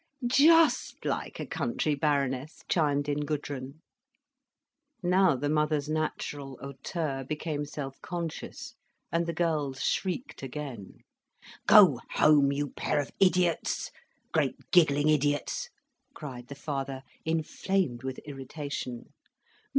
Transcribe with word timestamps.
"Just 0.25 1.05
like 1.05 1.39
a 1.39 1.45
country 1.45 1.93
Baroness!" 1.93 2.63
chimed 2.67 3.07
in 3.07 3.19
Gudrun. 3.19 3.81
Now 5.03 5.35
the 5.35 5.47
mother's 5.47 5.87
natural 5.87 6.57
hauteur 6.59 7.23
became 7.23 7.65
self 7.65 8.01
conscious, 8.01 8.73
and 9.11 9.27
the 9.27 9.31
girls 9.33 9.83
shrieked 9.83 10.41
again. 10.41 11.01
"Go 11.67 11.99
home, 12.13 12.51
you 12.51 12.71
pair 12.71 12.99
of 12.99 13.11
idiots, 13.19 13.91
great 14.33 14.55
giggling 14.71 15.07
idiots!" 15.09 15.69
cried 16.15 16.47
the 16.47 16.55
father 16.55 17.03
inflamed 17.23 18.01
with 18.01 18.17
irritation. 18.25 19.13